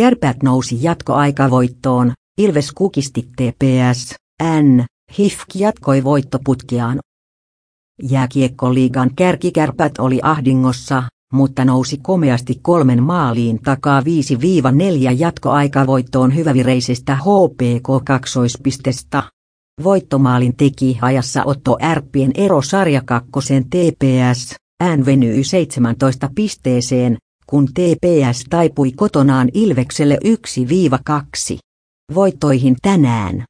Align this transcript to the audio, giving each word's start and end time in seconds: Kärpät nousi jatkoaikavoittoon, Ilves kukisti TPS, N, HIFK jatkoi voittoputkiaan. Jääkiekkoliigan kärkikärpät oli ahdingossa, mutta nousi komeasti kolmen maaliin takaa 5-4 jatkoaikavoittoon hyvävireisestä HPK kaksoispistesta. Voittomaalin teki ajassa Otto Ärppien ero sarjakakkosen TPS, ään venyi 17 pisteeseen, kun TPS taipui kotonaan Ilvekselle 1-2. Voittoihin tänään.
Kärpät 0.00 0.42
nousi 0.42 0.78
jatkoaikavoittoon, 0.82 2.12
Ilves 2.38 2.72
kukisti 2.72 3.22
TPS, 3.22 4.14
N, 4.42 4.84
HIFK 5.18 5.46
jatkoi 5.54 6.04
voittoputkiaan. 6.04 6.98
Jääkiekkoliigan 8.02 9.10
kärkikärpät 9.16 9.92
oli 9.98 10.20
ahdingossa, 10.22 11.02
mutta 11.32 11.64
nousi 11.64 11.96
komeasti 12.02 12.58
kolmen 12.62 13.02
maaliin 13.02 13.58
takaa 13.62 14.00
5-4 14.00 14.04
jatkoaikavoittoon 15.18 16.34
hyvävireisestä 16.34 17.16
HPK 17.16 18.04
kaksoispistesta. 18.04 19.22
Voittomaalin 19.82 20.56
teki 20.56 20.98
ajassa 21.02 21.42
Otto 21.44 21.76
Ärppien 21.82 22.30
ero 22.34 22.62
sarjakakkosen 22.62 23.64
TPS, 23.64 24.54
ään 24.80 25.04
venyi 25.04 25.44
17 25.44 26.30
pisteeseen, 26.34 27.16
kun 27.50 27.66
TPS 27.66 28.44
taipui 28.50 28.92
kotonaan 28.92 29.48
Ilvekselle 29.54 30.18
1-2. 31.54 31.58
Voittoihin 32.14 32.76
tänään. 32.82 33.49